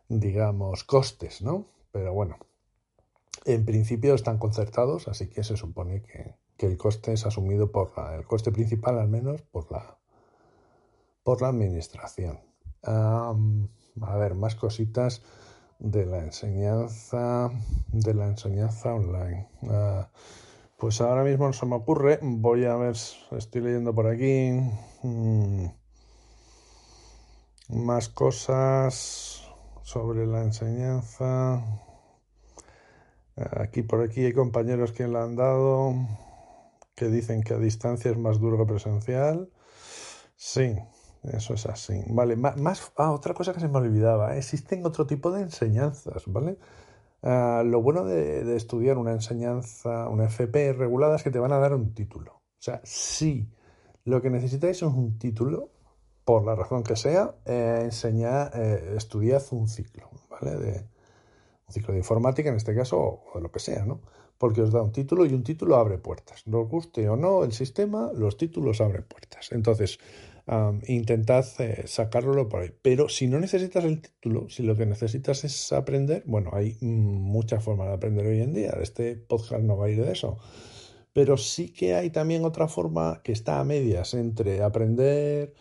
digamos, 0.07 0.83
costes, 0.83 1.41
¿no? 1.41 1.65
Pero 1.91 2.13
bueno, 2.13 2.37
en 3.45 3.65
principio 3.65 4.15
están 4.15 4.37
concertados, 4.37 5.07
así 5.07 5.27
que 5.27 5.43
se 5.43 5.57
supone 5.57 6.01
que, 6.01 6.35
el 6.59 6.77
coste 6.77 7.13
es 7.13 7.25
asumido 7.25 7.71
por 7.71 7.97
la, 7.97 8.15
el 8.15 8.25
coste 8.25 8.51
principal 8.51 8.99
al 8.99 9.07
menos 9.07 9.41
por 9.43 9.71
la, 9.71 9.97
por 11.23 11.41
la 11.41 11.47
administración. 11.47 12.39
a 12.83 13.33
ver, 14.17 14.35
más 14.35 14.55
cositas 14.55 15.21
de 15.79 16.05
la 16.05 16.19
enseñanza, 16.19 17.49
de 17.87 18.13
la 18.13 18.27
enseñanza 18.27 18.93
online. 18.93 19.47
Ah, 19.69 20.09
pues 20.77 21.01
ahora 21.01 21.23
mismo 21.23 21.47
no 21.47 21.53
se 21.53 21.65
me 21.65 21.75
ocurre, 21.75 22.19
voy 22.21 22.65
a 22.65 22.75
ver, 22.75 22.95
estoy 23.31 23.61
leyendo 23.61 23.93
por 23.93 24.07
aquí 24.07 24.51
mm, 25.03 25.65
más 27.69 28.09
cosas 28.09 29.43
sobre 29.83 30.25
la 30.25 30.43
enseñanza. 30.43 31.63
Aquí 33.57 33.83
por 33.83 34.01
aquí 34.01 34.25
hay 34.25 34.33
compañeros 34.33 34.91
que 34.91 35.07
le 35.07 35.17
han 35.17 35.35
dado, 35.35 35.93
que 36.95 37.07
dicen 37.07 37.41
que 37.41 37.53
a 37.53 37.57
distancia 37.57 38.11
es 38.11 38.17
más 38.17 38.39
duro 38.39 38.57
que 38.57 38.65
presencial. 38.65 39.49
Sí, 40.35 40.75
eso 41.23 41.53
es 41.53 41.65
así. 41.65 42.03
Vale, 42.07 42.35
más, 42.35 42.91
ah, 42.97 43.11
otra 43.11 43.33
cosa 43.33 43.53
que 43.53 43.59
se 43.59 43.67
me 43.67 43.77
olvidaba, 43.77 44.35
existen 44.37 44.85
otro 44.85 45.07
tipo 45.07 45.31
de 45.31 45.41
enseñanzas, 45.41 46.23
¿vale? 46.27 46.57
Ah, 47.21 47.63
lo 47.65 47.81
bueno 47.81 48.05
de, 48.05 48.55
estudiar 48.55 48.97
una 48.97 49.11
enseñanza, 49.11 50.09
una 50.09 50.25
FP 50.25 50.73
regulada 50.73 51.15
es 51.17 51.23
que 51.23 51.31
te 51.31 51.39
van 51.39 51.53
a 51.53 51.59
dar 51.59 51.73
un 51.73 51.93
título. 51.93 52.33
O 52.35 52.61
sea, 52.61 52.81
si 52.83 53.49
lo 54.05 54.21
que 54.21 54.29
necesitáis 54.29 54.77
es 54.77 54.83
un 54.83 55.17
título, 55.17 55.71
por 56.25 56.45
la 56.45 56.55
razón 56.55 56.83
que 56.83 56.95
sea, 56.95 57.35
eh, 57.45 57.81
enseñar, 57.83 58.51
eh, 58.55 58.93
estudiad 58.97 59.43
un 59.51 59.67
ciclo, 59.67 60.09
¿vale? 60.29 60.87
Un 61.69 61.73
ciclo 61.73 61.93
de 61.93 61.99
informática 61.99 62.49
en 62.49 62.55
este 62.55 62.75
caso, 62.75 62.97
o 62.99 63.31
de 63.35 63.41
lo 63.41 63.51
que 63.51 63.59
sea, 63.59 63.85
¿no? 63.85 64.01
Porque 64.37 64.61
os 64.61 64.71
da 64.71 64.81
un 64.81 64.91
título 64.91 65.25
y 65.25 65.33
un 65.33 65.43
título 65.43 65.75
abre 65.75 65.97
puertas. 65.97 66.47
Nos 66.47 66.67
guste 66.67 67.07
o 67.09 67.15
no 67.15 67.43
el 67.43 67.51
sistema, 67.51 68.11
los 68.13 68.37
títulos 68.37 68.81
abren 68.81 69.03
puertas. 69.03 69.51
Entonces, 69.51 69.99
intentad 70.87 71.45
eh, 71.59 71.83
sacarlo 71.85 72.47
por 72.47 72.61
ahí. 72.61 72.71
Pero 72.81 73.09
si 73.09 73.27
no 73.27 73.39
necesitas 73.39 73.83
el 73.83 74.01
título, 74.01 74.49
si 74.49 74.63
lo 74.63 74.75
que 74.75 74.85
necesitas 74.85 75.43
es 75.43 75.71
aprender, 75.73 76.23
bueno, 76.25 76.51
hay 76.53 76.77
muchas 76.81 77.63
formas 77.63 77.87
de 77.89 77.93
aprender 77.93 78.25
hoy 78.25 78.41
en 78.41 78.53
día. 78.53 78.71
Este 78.81 79.15
podcast 79.15 79.61
no 79.63 79.77
va 79.77 79.87
a 79.87 79.89
ir 79.89 80.03
de 80.03 80.11
eso. 80.11 80.37
Pero 81.13 81.37
sí 81.37 81.73
que 81.73 81.95
hay 81.95 82.09
también 82.09 82.45
otra 82.45 82.67
forma 82.67 83.21
que 83.23 83.33
está 83.33 83.59
a 83.59 83.65
medias 83.65 84.13
entre 84.13 84.63
aprender 84.63 85.53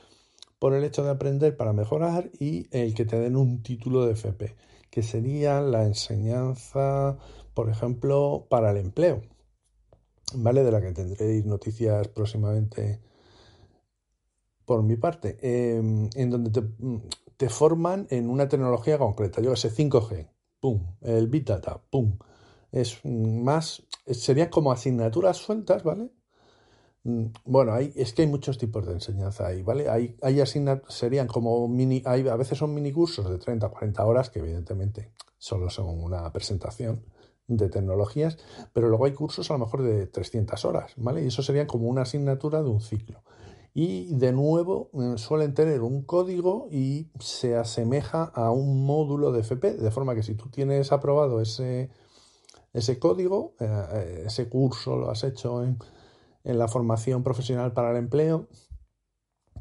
por 0.59 0.75
el 0.75 0.85
hecho 0.85 1.05
de 1.05 1.11
aprender 1.11 1.57
para 1.57 1.73
mejorar 1.73 2.31
y 2.39 2.69
el 2.77 2.95
que 2.95 3.05
te 3.05 3.19
den 3.19 3.37
un 3.37 3.63
título 3.63 4.07
de 4.07 4.13
FP, 4.13 4.57
que 4.91 5.03
sería 5.03 5.61
la 5.61 5.85
enseñanza, 5.85 7.19
por 7.55 7.71
ejemplo, 7.71 8.47
para 8.49 8.71
el 8.71 8.79
empleo, 8.79 9.23
¿vale? 10.35 10.65
De 10.65 10.73
la 10.73 10.81
que 10.81 10.93
tendréis 10.93 11.45
noticias 11.45 12.09
próximamente 12.09 13.01
por 14.65 14.83
mi 14.83 14.97
parte, 14.97 15.39
em, 15.41 16.11
en 16.15 16.31
donde 16.31 16.51
te, 17.37 17.49
forman 17.49 18.07
en 18.11 18.29
una 18.29 18.49
tecnología 18.49 18.99
concreta. 18.99 19.41
Yo 19.41 19.57
sé, 19.57 19.71
5G, 19.71 20.29
pum, 20.61 20.97
el 21.01 21.29
Big 21.29 21.45
Data, 21.47 21.81
pum. 21.91 22.19
Es 22.71 23.01
más, 23.05 23.83
serían 24.07 24.51
como 24.51 24.71
asignaturas 24.71 25.39
sueltas, 25.39 25.83
¿vale? 25.85 26.11
Mm, 27.09 27.33
bueno, 27.47 27.73
hay, 27.73 27.91
es 27.97 28.13
que 28.13 28.23
hay 28.23 28.29
muchos 28.29 28.59
tipos 28.59 28.87
de 28.87 28.93
enseñanza 28.93 29.47
ahí, 29.47 29.63
¿vale? 29.63 29.89
Hay, 29.89 30.15
hay 30.21 30.43
asignaturas, 30.43 30.93
serían 30.95 31.27
como 31.27 31.67
mini, 31.67 32.03
a 32.05 32.37
veces 32.37 32.59
son 32.59 32.75
mini 32.75 32.93
cursos 32.93 33.31
de 33.31 33.39
30 33.39 33.71
40 33.71 34.05
horas, 34.05 34.29
que 34.29 34.41
evidentemente 34.41 35.11
solo 35.39 35.71
son 35.71 35.89
una 35.89 36.31
presentación 36.33 37.03
de 37.47 37.71
tecnologías, 37.71 38.37
pero 38.75 38.91
luego 38.91 39.07
hay 39.07 39.13
cursos 39.13 39.51
a 39.51 39.55
lo 39.55 39.61
mejor 39.61 39.85
de 39.85 40.07
300 40.07 40.63
horas, 40.67 40.93
¿vale? 40.97 41.25
Y 41.25 41.29
eso 41.29 41.43
sería 41.43 41.67
como 41.67 41.89
una 41.89 42.03
asignatura 42.03 42.63
de 42.63 42.69
un 42.69 42.83
ciclo 42.83 43.23
y 43.73 44.15
de 44.15 44.33
nuevo 44.33 44.91
eh, 44.93 45.17
suelen 45.17 45.55
tener 45.55 45.81
un 45.81 46.03
código 46.03 46.69
y 46.71 47.09
se 47.21 47.57
asemeja 47.57 48.25
a 48.35 48.51
un 48.51 48.85
módulo 48.85 49.33
de 49.33 49.41
FP, 49.41 49.75
de 49.75 49.91
forma 49.91 50.15
que 50.15 50.23
si 50.23 50.35
tú 50.35 50.51
tienes 50.51 50.93
aprobado 50.93 51.41
ese, 51.41 51.89
ese 52.75 52.99
código, 52.99 53.55
eh, 53.61 54.25
ese 54.27 54.51
curso 54.51 54.97
lo 54.97 55.11
has 55.11 55.25
hecho 55.25 55.65
en, 55.65 55.79
la 56.57 56.69
formación 56.69 57.23
profesional 57.23 57.73
para 57.73 57.91
el 57.91 57.97
empleo, 57.99 58.49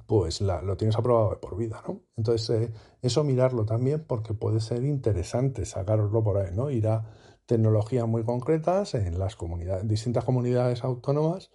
pues 0.06 0.40
lo 0.42 0.78
tienes 0.78 0.96
aprobado 0.98 1.40
por 1.42 1.58
vida, 1.58 1.84
¿no? 1.88 2.02
Entonces, 2.16 2.50
eh, 2.50 2.74
eso 3.02 3.24
mirarlo 3.24 3.66
también 3.66 4.06
porque 4.08 4.34
puede 4.34 4.62
ser 4.62 4.84
interesante 4.84 5.66
sacaroslo 5.66 6.24
por 6.24 6.38
ahí, 6.38 6.56
¿no? 6.56 6.72
Ir 6.72 6.88
a 6.88 7.06
tecnologías 7.46 8.08
muy 8.08 8.24
concretas 8.24 8.94
en 8.94 9.20
las 9.20 9.36
comunidades, 9.36 9.88
distintas 9.88 10.24
comunidades 10.24 10.84
autónomas 10.84 11.50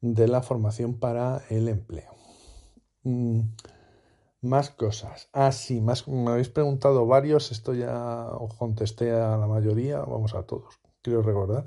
de 0.00 0.28
la 0.28 0.42
formación 0.42 0.98
para 0.98 1.42
el 1.48 1.68
empleo. 1.68 2.12
Mm, 3.04 3.40
más 4.42 4.70
cosas. 4.70 5.28
Ah, 5.32 5.52
sí, 5.52 5.80
más, 5.80 6.06
me 6.08 6.30
habéis 6.30 6.48
preguntado 6.48 7.06
varios, 7.06 7.52
esto 7.52 7.74
ya 7.74 8.28
os 8.38 8.54
contesté 8.54 9.12
a 9.12 9.36
la 9.36 9.46
mayoría, 9.46 10.00
vamos 10.00 10.34
a 10.34 10.42
todos, 10.44 10.80
quiero 11.02 11.22
recordar, 11.22 11.66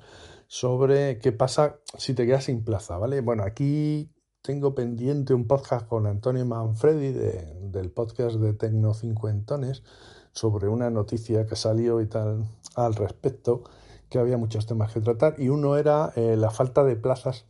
sobre 0.50 1.20
qué 1.20 1.32
pasa 1.32 1.80
si 1.96 2.16
te 2.16 2.26
quedas 2.26 2.46
sin 2.46 2.64
plaza, 2.64 2.98
¿vale? 2.98 3.22
Bueno, 3.22 3.44
aquí 3.44 4.12
tengo 4.42 4.74
pendiente 4.74 5.36
un 5.36 5.46
podcast 5.46 5.88
con 5.88 6.08
Antonio 6.08 6.44
Manfredi 6.44 7.12
del 7.12 7.92
podcast 7.92 8.38
de 8.38 8.54
Tecno 8.54 8.96
Cincuentones 8.96 9.84
sobre 10.32 10.68
una 10.68 10.90
noticia 10.90 11.46
que 11.46 11.56
salió 11.56 12.02
y 12.02 12.08
tal 12.08 12.50
al 12.76 12.96
respecto, 12.96 13.64
que 14.10 14.18
había 14.18 14.38
muchos 14.38 14.66
temas 14.66 14.92
que 14.92 15.02
tratar 15.02 15.36
y 15.38 15.50
uno 15.50 15.78
era 15.78 16.12
eh, 16.16 16.36
la 16.36 16.50
falta 16.50 16.84
de 16.84 16.96
plazas 16.96 17.46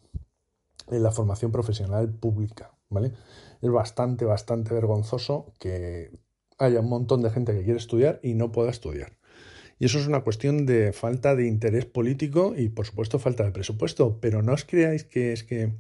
en 0.89 1.01
la 1.01 1.11
formación 1.11 1.53
profesional 1.53 2.13
pública, 2.13 2.77
¿vale? 2.89 3.13
Es 3.61 3.71
bastante, 3.71 4.25
bastante 4.25 4.73
vergonzoso 4.73 5.53
que 5.57 6.19
haya 6.57 6.81
un 6.81 6.89
montón 6.89 7.21
de 7.21 7.29
gente 7.29 7.53
que 7.53 7.63
quiere 7.63 7.79
estudiar 7.79 8.19
y 8.23 8.33
no 8.33 8.51
pueda 8.51 8.71
estudiar. 8.71 9.18
Y 9.79 9.85
eso 9.85 9.97
es 9.97 10.07
una 10.07 10.19
cuestión 10.21 10.65
de 10.65 10.91
falta 10.91 11.35
de 11.35 11.47
interés 11.47 11.85
político 11.85 12.53
y, 12.55 12.67
por 12.67 12.85
supuesto, 12.85 13.17
falta 13.17 13.45
de 13.45 13.51
presupuesto. 13.51 14.19
Pero 14.19 14.43
no 14.43 14.53
os 14.53 14.65
creáis 14.65 15.05
que 15.05 15.31
es 15.31 15.43
que... 15.45 15.71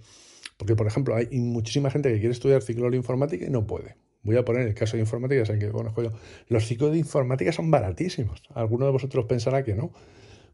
Porque, 0.57 0.75
por 0.75 0.87
ejemplo, 0.87 1.15
hay 1.15 1.27
muchísima 1.39 1.91
gente 1.91 2.09
que 2.09 2.19
quiere 2.19 2.31
estudiar 2.31 2.61
ciclo 2.61 2.89
de 2.89 2.97
informática 2.97 3.45
y 3.45 3.49
no 3.49 3.67
puede. 3.67 3.97
Voy 4.23 4.37
a 4.37 4.45
poner 4.45 4.67
el 4.67 4.73
caso 4.73 4.95
de 4.95 5.01
informática, 5.01 5.45
saben 5.45 5.61
que 5.61 5.69
conozco 5.69 6.01
yo. 6.01 6.11
Los 6.47 6.65
ciclos 6.65 6.91
de 6.91 6.97
informática 6.97 7.51
son 7.51 7.71
baratísimos. 7.71 8.43
Alguno 8.53 8.85
de 8.85 8.91
vosotros 8.91 9.25
pensará 9.25 9.63
que 9.63 9.75
no. 9.75 9.91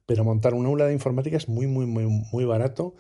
Pero 0.08 0.24
montar 0.24 0.56
una 0.56 0.70
aula 0.70 0.88
de 0.88 0.94
informática 0.94 1.38
es 1.38 1.48
muy, 1.48 1.68
muy, 1.68 1.86
muy, 1.86 2.06
muy 2.06 2.46
barato 2.46 2.96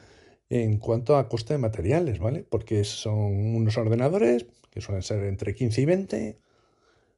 en 0.50 0.78
cuanto 0.78 1.18
a 1.18 1.28
coste 1.28 1.54
de 1.54 1.60
materiales, 1.60 2.20
¿vale? 2.20 2.46
Porque 2.48 2.84
son 2.84 3.56
unos 3.56 3.78
ordenadores 3.78 4.46
que 4.70 4.82
suelen 4.82 5.02
ser 5.02 5.24
entre 5.24 5.56
15 5.56 5.82
y 5.82 5.86
20 5.86 6.45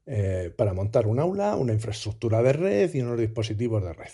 eh, 0.10 0.54
para 0.56 0.74
montar 0.74 1.06
un 1.06 1.20
aula, 1.20 1.58
una 1.58 1.74
infraestructura 1.74 2.42
de 2.42 2.54
red 2.54 2.94
y 2.94 3.02
unos 3.02 3.20
dispositivos 3.20 3.84
de 3.84 3.92
red. 3.92 4.12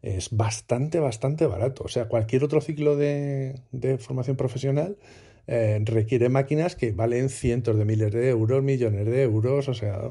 Es 0.00 0.34
bastante, 0.34 0.98
bastante 0.98 1.46
barato. 1.46 1.84
O 1.84 1.88
sea, 1.88 2.08
cualquier 2.08 2.42
otro 2.42 2.62
ciclo 2.62 2.96
de, 2.96 3.60
formación 3.98 4.38
profesional 4.38 4.96
eh, 5.46 5.78
requiere 5.84 6.30
máquinas 6.30 6.74
que 6.74 6.92
valen 6.92 7.28
cientos 7.28 7.76
de 7.76 7.84
miles 7.84 8.12
de 8.14 8.30
euros, 8.30 8.62
millones 8.62 9.04
de 9.04 9.22
euros, 9.24 9.68
o 9.68 9.74
sea, 9.74 10.10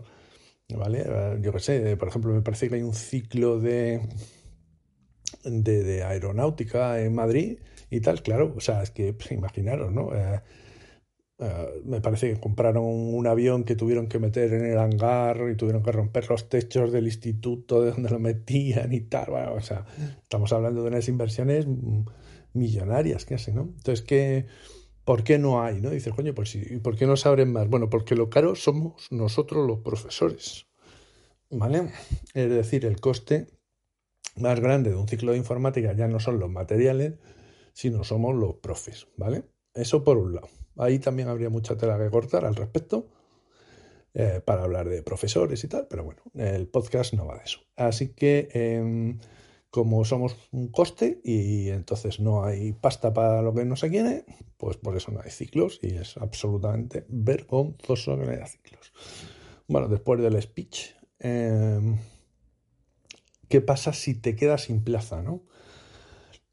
¿vale? 0.70 1.04
Eh, 1.08 1.40
yo 1.42 1.52
qué 1.52 1.60
sé, 1.60 1.98
por 1.98 2.10
ejemplo, 2.10 2.32
me 2.32 2.44
parece 2.44 2.70
que 2.70 2.76
hay 2.76 2.84
un 2.84 2.94
ciclo 2.94 3.60
de, 3.60 4.02
de, 5.44 6.04
aeronáutica 6.04 7.02
en 7.02 7.16
Madrid 7.16 7.58
y 7.90 8.00
tal, 8.02 8.22
claro, 8.22 8.54
o 8.56 8.60
sea, 8.60 8.84
es 8.84 8.92
que 8.92 9.14
pues, 9.14 9.32
imaginaros, 9.32 9.92
¿no? 9.92 10.12
Eh, 11.38 11.82
me 11.84 12.00
parece 12.00 12.34
que 12.34 12.40
compraron 12.40 12.86
un 12.86 13.28
avión 13.28 13.66
que 13.66 13.76
tuvieron 13.76 14.08
que 14.08 14.20
meter 14.20 14.54
en 14.54 14.66
el 14.66 14.78
hangar 14.78 15.50
y 15.52 15.56
tuvieron 15.56 15.84
que 15.84 15.92
romper 15.92 16.30
los 16.30 16.48
techos 16.48 16.94
del 16.94 17.06
instituto 17.06 17.82
de 17.82 17.92
donde 17.92 18.10
lo 18.10 18.20
metían 18.20 18.94
y 18.94 19.02
tal. 19.02 19.34
O 19.52 19.62
sea, 19.62 19.86
estamos 20.22 20.54
hablando 20.54 20.82
de 20.84 20.90
unas 20.90 21.08
inversiones 21.10 21.68
millonarias 22.54 23.26
casi, 23.26 23.52
¿no? 23.52 23.64
Entonces, 23.64 24.02
¿qué, 24.02 24.46
¿por 25.04 25.24
qué 25.24 25.38
no 25.38 25.62
hay? 25.62 25.82
¿no? 25.82 25.90
Dices, 25.90 26.14
coño, 26.14 26.34
pues 26.34 26.56
¿y 26.56 26.78
por 26.80 26.96
qué 26.96 27.06
no 27.06 27.18
se 27.18 27.28
abren 27.28 27.52
más? 27.52 27.68
Bueno, 27.68 27.90
porque 27.90 28.16
lo 28.16 28.30
caro 28.30 28.56
somos 28.56 29.08
nosotros 29.12 29.68
los 29.68 29.80
profesores, 29.80 30.68
¿vale? 31.50 31.92
Es 32.34 32.50
decir, 32.50 32.86
el 32.86 33.02
coste 33.02 33.48
más 34.38 34.60
grande 34.62 34.92
de 34.92 34.96
un 34.96 35.08
ciclo 35.08 35.34
de 35.34 35.38
informática 35.38 35.94
ya 35.94 36.08
no 36.08 36.20
son 36.20 36.40
los 36.40 36.50
materiales, 36.50 37.16
sino 37.74 38.06
somos 38.06 38.36
los 38.36 38.56
profes, 38.56 39.08
¿vale? 39.18 39.44
Eso 39.74 40.04
por 40.04 40.18
un 40.18 40.36
lado. 40.36 40.48
Ahí 40.78 41.00
también 41.00 41.30
habría 41.30 41.50
mucha 41.50 41.78
tela 41.78 41.98
que 41.98 42.10
cortar 42.10 42.46
al 42.46 42.56
respecto 42.56 43.08
eh, 44.14 44.42
para 44.44 44.64
hablar 44.64 44.88
de 44.88 45.04
profesores 45.04 45.64
y 45.64 45.68
tal, 45.68 45.88
pero 45.90 46.04
bueno, 46.04 46.22
el 46.36 46.68
podcast 46.68 47.14
no 47.14 47.26
va 47.26 47.36
de 47.36 47.44
eso. 47.44 47.60
Así 47.76 48.14
que 48.14 48.50
em, 48.54 49.20
como 49.70 50.06
somos 50.06 50.38
un 50.52 50.70
coste 50.70 51.20
y 51.22 51.68
entonces 51.68 52.22
no 52.22 52.46
hay 52.46 52.72
pasta 52.72 53.14
para 53.14 53.42
lo 53.42 53.54
que 53.54 53.66
no 53.66 53.76
se 53.76 53.90
quiere, 53.90 54.24
pues 54.56 54.78
por 54.78 54.96
eso 54.96 55.12
no 55.12 55.20
hay 55.22 55.32
ciclos 55.32 55.80
y 55.82 55.96
es 55.96 56.16
absolutamente 56.16 57.06
vergonzoso 57.10 58.18
que 58.18 58.26
no 58.26 58.32
haya 58.32 58.48
ciclos. 58.48 58.94
Bueno, 59.68 59.90
después 59.90 60.22
del 60.22 60.42
speech, 60.42 60.92
em, 61.20 61.98
¿qué 63.50 63.60
pasa 63.60 63.92
si 63.92 64.14
te 64.14 64.38
quedas 64.38 64.64
sin 64.64 64.82
plaza, 64.82 65.22
no? 65.22 65.44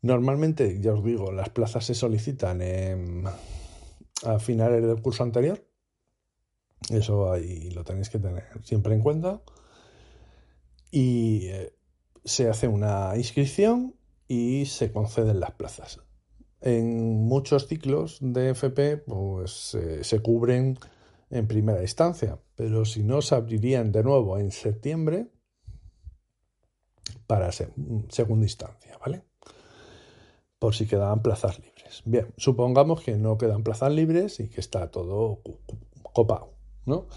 Normalmente, 0.00 0.80
ya 0.80 0.94
os 0.94 1.04
digo, 1.04 1.30
las 1.30 1.50
plazas 1.50 1.84
se 1.84 1.94
solicitan 1.94 2.60
a 4.24 4.38
finales 4.38 4.82
del 4.82 5.00
curso 5.02 5.22
anterior. 5.22 5.66
Eso 6.90 7.32
ahí 7.32 7.70
lo 7.70 7.84
tenéis 7.84 8.10
que 8.10 8.18
tener 8.18 8.44
siempre 8.64 8.94
en 8.94 9.00
cuenta. 9.00 9.42
Y 10.90 11.46
eh, 11.48 11.74
se 12.24 12.48
hace 12.48 12.68
una 12.68 13.12
inscripción 13.16 13.96
y 14.28 14.66
se 14.66 14.92
conceden 14.92 15.40
las 15.40 15.52
plazas. 15.52 16.00
En 16.60 17.24
muchos 17.24 17.66
ciclos 17.66 18.18
de 18.20 18.50
FP 18.50 18.98
pues, 18.98 19.76
se 20.02 20.20
cubren 20.20 20.78
en 21.30 21.48
primera 21.48 21.82
instancia, 21.82 22.38
pero 22.54 22.84
si 22.84 23.02
no, 23.02 23.22
se 23.22 23.34
abrirían 23.34 23.90
de 23.90 24.04
nuevo 24.04 24.38
en 24.38 24.52
septiembre 24.52 25.32
para 27.26 27.50
segunda 27.52 28.44
instancia, 28.44 28.98
¿vale? 28.98 29.24
Por 30.62 30.76
si 30.76 30.86
quedaban 30.86 31.22
plazas 31.22 31.58
libres. 31.58 32.02
Bien, 32.04 32.28
supongamos 32.36 33.02
que 33.02 33.16
no 33.16 33.36
quedan 33.36 33.64
plazas 33.64 33.92
libres 33.92 34.38
y 34.38 34.46
que 34.48 34.60
está 34.60 34.92
todo 34.92 35.40
copado, 36.12 36.52
¿no? 36.86 37.08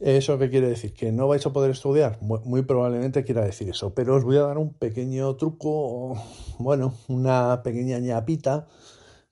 ¿Eso 0.00 0.38
qué 0.38 0.48
quiere 0.48 0.70
decir? 0.70 0.94
¿Que 0.94 1.12
no 1.12 1.28
vais 1.28 1.44
a 1.44 1.52
poder 1.52 1.72
estudiar? 1.72 2.16
Muy, 2.22 2.62
probablemente 2.62 3.22
quiera 3.22 3.44
decir 3.44 3.68
eso, 3.68 3.92
pero 3.92 4.16
os 4.16 4.24
voy 4.24 4.38
a 4.38 4.44
dar 4.44 4.56
un 4.56 4.72
pequeño 4.72 5.36
truco, 5.36 6.14
bueno, 6.58 6.94
una 7.08 7.62
pequeña 7.62 7.98
ñapita 7.98 8.66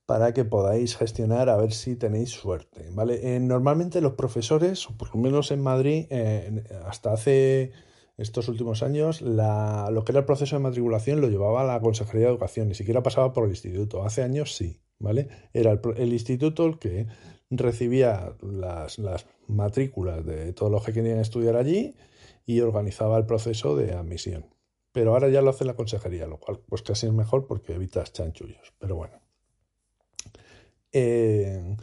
para 0.04 0.34
que 0.34 0.44
podáis 0.44 0.94
gestionar 0.94 1.48
a 1.48 1.56
ver 1.56 1.72
si 1.72 1.96
tenéis 1.96 2.28
suerte, 2.28 2.90
¿vale? 2.92 3.34
Eh, 3.34 3.40
normalmente 3.40 4.02
los 4.02 4.12
profesores, 4.12 4.88
por 4.98 5.14
lo 5.14 5.22
menos 5.22 5.50
en 5.52 5.62
Madrid, 5.62 6.06
eh, 6.10 6.64
hasta 6.84 7.14
hace 7.14 7.72
estos 8.16 8.48
últimos 8.48 8.82
años, 8.82 9.20
lo 9.20 10.04
que 10.04 10.12
era 10.12 10.20
el 10.20 10.26
proceso 10.26 10.56
de 10.56 10.62
matriculación 10.62 11.20
lo 11.20 11.28
llevaba 11.28 11.64
la 11.64 11.80
Consejería 11.80 12.26
de 12.26 12.32
Educación, 12.32 12.68
ni 12.68 12.74
siquiera 12.74 13.02
pasaba 13.02 13.32
por 13.32 13.44
el 13.44 13.50
instituto. 13.50 14.02
Hace 14.04 14.22
años 14.22 14.54
sí, 14.54 14.80
¿vale? 14.98 15.28
Era 15.52 15.72
el, 15.72 15.80
el 15.96 16.12
instituto 16.12 16.66
el 16.66 16.78
que 16.78 17.06
recibía 17.50 18.34
las, 18.40 18.98
las 18.98 19.26
matrículas 19.46 20.24
de 20.24 20.52
todos 20.52 20.72
los 20.72 20.84
que 20.84 20.92
querían 20.92 21.18
estudiar 21.18 21.56
allí 21.56 21.94
y 22.46 22.60
organizaba 22.60 23.18
el 23.18 23.26
proceso 23.26 23.76
de 23.76 23.92
admisión. 23.92 24.46
Pero 24.92 25.12
ahora 25.12 25.28
ya 25.28 25.42
lo 25.42 25.50
hace 25.50 25.64
la 25.64 25.74
consejería, 25.74 26.26
lo 26.26 26.38
cual 26.38 26.60
pues 26.66 26.82
casi 26.82 27.06
es 27.06 27.12
mejor 27.12 27.46
porque 27.46 27.74
evitas 27.74 28.12
chanchullos. 28.12 28.72
Pero 28.78 28.96
bueno. 28.96 29.20
Eh, 30.92 31.76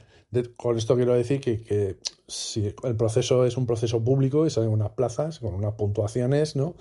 con 0.56 0.78
esto 0.78 0.96
quiero 0.96 1.14
decir 1.14 1.42
que, 1.42 1.64
que, 1.64 1.98
si 2.28 2.74
el 2.84 2.96
proceso 2.96 3.46
es 3.46 3.58
un 3.58 3.66
proceso 3.66 4.04
público 4.04 4.46
y 4.46 4.50
salen 4.50 4.70
unas 4.70 4.92
plazas 4.92 5.40
con 5.40 5.54
unas 5.54 5.74
puntuaciones, 5.74 6.56
¿no? 6.56 6.76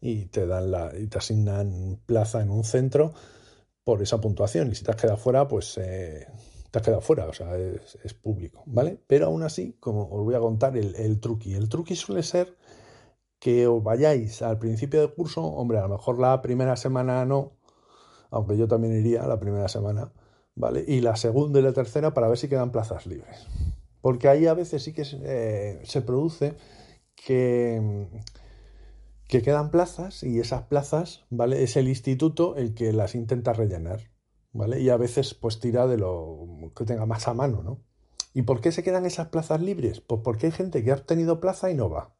Y 0.00 0.26
te 0.26 0.46
dan 0.46 0.70
la, 0.70 0.92
y 0.96 1.06
te 1.06 1.18
asignan 1.18 2.00
plaza 2.06 2.42
en 2.42 2.50
un 2.50 2.64
centro 2.64 3.14
por 3.84 4.02
esa 4.02 4.20
puntuación. 4.20 4.70
Y 4.70 4.74
si 4.74 4.84
te 4.84 4.90
has 4.90 4.96
quedado 4.96 5.16
fuera, 5.16 5.48
pues 5.48 5.78
eh, 5.78 6.26
te 6.70 6.78
has 6.78 6.84
quedado 6.84 7.00
fuera, 7.00 7.26
o 7.26 7.32
sea, 7.32 7.56
es, 7.56 8.14
público, 8.14 8.62
¿vale? 8.66 9.00
Pero 9.06 9.26
aún 9.26 9.42
así, 9.42 9.76
como 9.80 10.08
os 10.10 10.24
voy 10.24 10.34
a 10.34 10.40
contar 10.40 10.76
el, 10.76 10.94
el 10.96 11.20
truqui. 11.20 11.54
El 11.54 11.68
truqui 11.68 11.94
suele 11.94 12.22
ser 12.22 12.56
que 13.38 13.66
os 13.66 13.82
vayáis 13.82 14.42
al 14.42 14.58
principio 14.58 15.00
del 15.00 15.14
curso, 15.14 15.44
hombre, 15.44 15.78
a 15.78 15.82
lo 15.82 15.90
mejor 15.90 16.18
la 16.18 16.40
primera 16.42 16.76
semana 16.76 17.24
no, 17.26 17.52
aunque 18.30 18.56
yo 18.56 18.66
también 18.66 18.96
iría 18.98 19.26
la 19.26 19.38
primera 19.38 19.68
semana, 19.68 20.12
¿vale? 20.54 20.84
Y 20.86 21.00
la 21.00 21.16
segunda 21.16 21.60
y 21.60 21.62
la 21.62 21.72
tercera 21.72 22.14
para 22.14 22.28
ver 22.28 22.38
si 22.38 22.48
quedan 22.48 22.72
plazas 22.72 23.06
libres. 23.06 23.46
Porque 24.00 24.28
ahí 24.28 24.46
a 24.46 24.54
veces 24.54 24.82
sí 24.82 24.92
que 24.92 25.04
eh, 25.22 25.80
se 25.84 26.02
produce 26.02 26.54
que, 27.14 28.08
que 29.28 29.42
quedan 29.42 29.70
plazas 29.70 30.22
y 30.22 30.40
esas 30.40 30.62
plazas, 30.62 31.24
¿vale? 31.30 31.62
Es 31.62 31.76
el 31.76 31.88
instituto 31.88 32.56
el 32.56 32.74
que 32.74 32.92
las 32.92 33.14
intenta 33.14 33.52
rellenar. 33.52 34.14
¿vale? 34.54 34.80
Y 34.80 34.88
a 34.88 34.96
veces 34.96 35.34
pues 35.34 35.60
tira 35.60 35.86
de 35.86 35.98
lo 35.98 36.72
que 36.74 36.84
tenga 36.86 37.04
más 37.04 37.28
a 37.28 37.34
mano, 37.34 37.62
¿no? 37.62 37.82
¿Y 38.32 38.42
por 38.42 38.60
qué 38.60 38.72
se 38.72 38.82
quedan 38.82 39.04
esas 39.04 39.28
plazas 39.28 39.60
libres? 39.60 40.00
Pues 40.00 40.22
porque 40.24 40.46
hay 40.46 40.52
gente 40.52 40.82
que 40.82 40.90
ha 40.90 40.94
obtenido 40.94 41.40
plaza 41.40 41.70
y 41.70 41.74
no 41.74 41.90
va. 41.90 42.14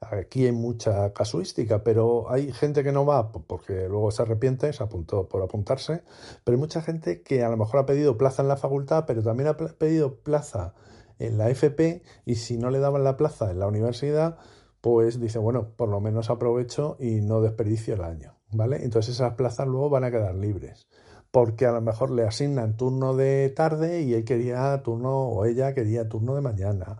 Aquí 0.00 0.46
hay 0.46 0.52
mucha 0.52 1.12
casuística, 1.12 1.82
pero 1.82 2.30
hay 2.30 2.52
gente 2.52 2.84
que 2.84 2.92
no 2.92 3.04
va 3.04 3.32
porque 3.32 3.88
luego 3.88 4.12
se 4.12 4.22
arrepiente, 4.22 4.72
se 4.72 4.82
apuntó 4.82 5.28
por 5.28 5.42
apuntarse, 5.42 6.02
pero 6.44 6.54
hay 6.54 6.60
mucha 6.60 6.82
gente 6.82 7.22
que 7.22 7.42
a 7.42 7.48
lo 7.48 7.56
mejor 7.56 7.80
ha 7.80 7.86
pedido 7.86 8.16
plaza 8.16 8.42
en 8.42 8.48
la 8.48 8.56
facultad, 8.56 9.04
pero 9.06 9.24
también 9.24 9.48
ha 9.48 9.56
pedido 9.56 10.14
plaza 10.20 10.74
en 11.18 11.36
la 11.36 11.50
FP 11.50 12.02
y 12.24 12.36
si 12.36 12.58
no 12.58 12.70
le 12.70 12.78
daban 12.78 13.02
la 13.02 13.16
plaza 13.16 13.50
en 13.50 13.58
la 13.58 13.66
universidad, 13.66 14.38
pues 14.80 15.18
dice, 15.18 15.40
bueno, 15.40 15.72
por 15.76 15.88
lo 15.88 16.00
menos 16.00 16.30
aprovecho 16.30 16.96
y 17.00 17.20
no 17.20 17.40
desperdicio 17.40 17.94
el 17.94 18.04
año, 18.04 18.36
¿vale? 18.52 18.84
Entonces 18.84 19.16
esas 19.16 19.34
plazas 19.34 19.66
luego 19.66 19.90
van 19.90 20.04
a 20.04 20.12
quedar 20.12 20.36
libres 20.36 20.86
porque 21.30 21.66
a 21.66 21.72
lo 21.72 21.80
mejor 21.80 22.10
le 22.10 22.24
asignan 22.24 22.76
turno 22.76 23.14
de 23.14 23.50
tarde 23.50 24.02
y 24.02 24.14
él 24.14 24.24
quería 24.24 24.82
turno 24.82 25.28
o 25.28 25.44
ella 25.44 25.74
quería 25.74 26.08
turno 26.08 26.34
de 26.34 26.40
mañana, 26.40 26.98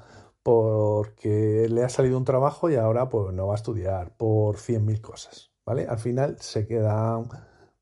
porque 0.49 1.67
le 1.69 1.85
ha 1.85 1.91
salido 1.91 2.17
un 2.17 2.25
trabajo 2.25 2.71
y 2.71 2.77
ahora 2.77 3.11
pues 3.11 3.35
no 3.35 3.49
va 3.49 3.53
a 3.53 3.57
estudiar, 3.57 4.17
por 4.17 4.57
100.000 4.57 5.03
cosas, 5.03 5.53
¿vale? 5.67 5.87
Al 5.87 5.99
final 5.99 6.39
se 6.41 6.67
quedan 6.67 7.29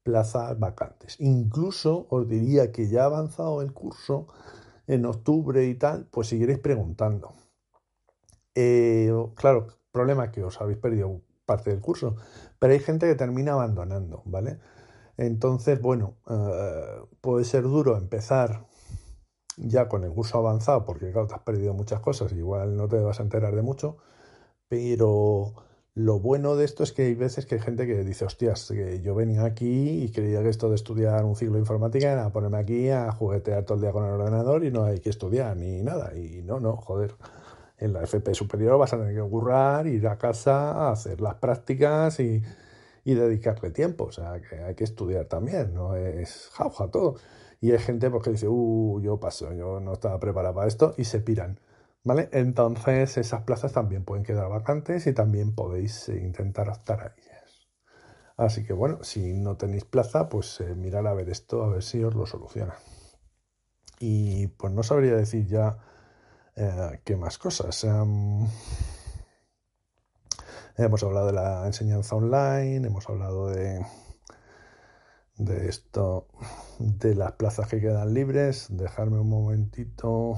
plazas 0.02 0.59
vacantes. 0.59 1.14
Incluso 1.20 2.09
os 2.11 2.29
diría 2.29 2.72
que 2.72 2.88
ya 2.88 3.02
ha 3.02 3.05
avanzado 3.05 3.62
el 3.62 3.72
curso 3.72 4.26
en 4.88 5.07
octubre 5.07 5.64
y 5.64 5.76
tal, 5.76 6.09
pues 6.11 6.26
seguiréis 6.26 6.59
preguntando. 6.59 7.35
Eh, 8.57 9.12
claro, 9.37 9.68
problema 9.92 10.33
que 10.33 10.42
os 10.42 10.61
habéis 10.61 10.79
perdido 10.79 11.20
parte 11.44 11.70
del 11.70 11.81
curso, 11.81 12.16
pero 12.59 12.72
hay 12.72 12.81
gente 12.81 13.07
que 13.07 13.14
termina 13.14 13.52
abandonando, 13.52 14.22
¿vale? 14.24 14.59
Entonces, 15.18 15.81
bueno, 15.81 16.16
eh, 16.29 17.00
puede 17.20 17.44
ser 17.44 17.62
duro 17.62 17.96
empezar 17.96 18.66
ya 19.57 19.88
con 19.88 20.05
el 20.05 20.11
curso 20.12 20.38
avanzado, 20.38 20.85
porque 20.85 21.11
claro, 21.12 21.27
te 21.27 21.35
has 21.35 21.40
perdido 21.42 21.75
muchas 21.75 22.01
cosas, 22.01 22.33
igual 22.33 22.77
no 22.77 22.88
te 22.88 22.99
vas 22.99 23.21
a 23.21 23.23
enterar 23.23 23.55
de 23.57 23.62
mucho, 23.62 23.99
pero 24.69 25.55
lo 25.97 26.21
bueno 26.21 26.57
de 26.57 26.66
esto 26.66 26.83
es 26.83 26.92
que 26.92 27.05
hay 27.05 27.14
veces 27.14 27.47
que 27.47 27.55
hay 27.55 27.61
gente 27.62 27.87
que 27.87 28.05
dice, 28.05 28.27
hostias, 28.27 28.71
yo 29.03 29.14
venía 29.14 29.45
aquí 29.45 30.05
y 30.05 30.12
creía 30.12 30.42
que 30.42 30.51
esto 30.51 30.69
de 30.69 30.75
estudiar 30.75 31.25
un 31.25 31.37
ciclo 31.37 31.55
de 31.55 31.61
informática 31.61 32.12
era 32.12 32.29
ponerme 32.31 32.59
aquí 32.59 32.90
a 32.90 33.11
juguetear 33.12 33.64
todo 33.64 33.77
el 33.77 33.81
día 33.81 33.92
con 33.92 34.05
el 34.05 34.11
ordenador 34.11 34.62
y 34.64 34.71
no 34.71 34.85
hay 34.85 35.01
que 35.01 35.09
estudiar 35.09 35.57
ni 35.57 35.83
nada. 35.83 36.14
Y 36.14 36.42
no, 36.42 36.61
no, 36.61 36.77
joder. 36.77 37.14
En 37.79 37.95
la 37.95 38.03
FP 38.03 38.35
superior 38.35 38.79
vas 38.79 38.92
a 38.92 38.99
tener 38.99 39.14
que 39.14 39.23
currar, 39.29 39.87
ir 39.87 40.07
a 40.07 40.19
casa, 40.19 40.90
hacer 40.90 41.23
las 41.23 41.37
prácticas 41.37 42.21
y, 42.21 42.42
y 43.05 43.14
dedicarle 43.14 43.71
tiempo. 43.71 44.05
O 44.05 44.12
sea, 44.12 44.38
que 44.42 44.57
hay 44.57 44.75
que 44.75 44.85
estudiar 44.85 45.25
también, 45.27 45.73
no 45.73 45.97
es 45.97 46.51
jauja 46.53 46.88
todo. 46.90 47.16
Y 47.61 47.73
hay 47.73 47.79
gente 47.79 48.11
porque 48.11 48.31
dice, 48.31 48.49
uh, 48.49 49.01
yo 49.01 49.19
paso, 49.19 49.53
yo 49.53 49.81
no 49.81 49.95
estaba 49.95 50.21
preparado 50.21 50.55
para 50.55 50.69
esto 50.69 50.95
y 50.99 51.05
se 51.05 51.21
piran. 51.21 51.61
¿Vale? 52.05 52.29
Entonces 52.33 53.16
esas 53.19 53.42
plazas 53.42 53.73
también 53.73 54.05
pueden 54.05 54.25
quedar 54.25 54.49
vacantes 54.49 55.07
y 55.09 55.12
también 55.12 55.55
podéis 55.55 56.09
eh, 56.09 56.19
intentar 56.23 56.69
optar 56.69 57.01
a 57.01 57.14
ellas. 57.16 57.69
Así 58.37 58.64
que 58.64 58.73
bueno, 58.73 59.03
si 59.03 59.35
no 59.35 59.57
tenéis 59.57 59.85
plaza, 59.85 60.29
pues 60.29 60.61
eh, 60.61 60.75
mirad 60.77 61.07
a 61.07 61.14
ver 61.14 61.29
esto, 61.31 61.64
a 61.64 61.69
ver 61.69 61.83
si 61.83 62.05
os 62.05 62.14
lo 62.14 62.27
soluciona. 62.27 62.77
Y 63.99 64.47
pues 64.49 64.73
no 64.73 64.83
sabría 64.83 65.16
decir 65.16 65.47
ya 65.47 65.79
eh, 66.57 67.01
qué 67.05 67.16
más 67.16 67.38
cosas. 67.38 67.83
Em, 67.85 68.47
Hemos 70.79 71.03
hablado 71.03 71.27
de 71.29 71.33
la 71.33 71.66
enseñanza 71.66 72.16
online, 72.16 72.87
hemos 72.87 73.09
hablado 73.09 73.49
de, 73.49 73.85
de 75.38 75.69
esto, 75.69 76.27
de 76.78 77.14
las 77.14 77.32
plazas 77.32 77.68
que 77.68 77.80
quedan 77.80 78.14
libres. 78.14 78.66
Dejarme 78.70 79.18
un 79.18 79.28
momentito. 79.28 80.36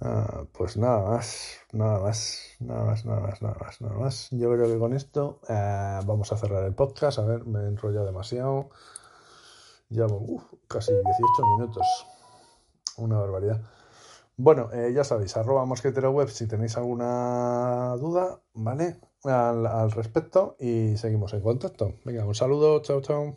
Ah, 0.00 0.44
pues 0.52 0.76
nada 0.76 1.08
más, 1.08 1.58
nada 1.72 1.98
más, 2.00 2.42
nada 2.60 2.84
más, 2.84 3.04
nada 3.06 3.20
más, 3.20 3.42
nada 3.42 3.56
más, 3.58 3.80
nada 3.80 3.94
más. 3.96 4.28
Yo 4.30 4.52
creo 4.52 4.66
que 4.66 4.78
con 4.78 4.92
esto 4.92 5.40
eh, 5.48 6.00
vamos 6.04 6.32
a 6.32 6.36
cerrar 6.36 6.64
el 6.64 6.74
podcast. 6.74 7.18
A 7.18 7.22
ver, 7.24 7.46
me 7.46 7.60
he 7.60 7.66
enrollado 7.68 8.04
demasiado. 8.06 8.70
Llevo 9.88 10.42
casi 10.68 10.92
18 10.92 11.06
minutos. 11.56 11.86
Una 12.98 13.18
barbaridad. 13.18 13.60
Bueno, 14.36 14.70
eh, 14.72 14.92
ya 14.94 15.04
sabéis, 15.04 15.36
arroba 15.36 15.64
mosquetero 15.64 16.10
web 16.10 16.28
si 16.28 16.46
tenéis 16.46 16.76
alguna 16.76 17.96
duda, 17.98 18.40
¿vale? 18.54 19.00
Al, 19.24 19.66
al 19.66 19.90
respecto 19.92 20.56
y 20.60 20.96
seguimos 20.98 21.32
en 21.34 21.40
contacto. 21.40 21.94
Venga, 22.04 22.24
un 22.26 22.34
saludo, 22.34 22.80
chao, 22.82 23.00
chao. 23.00 23.36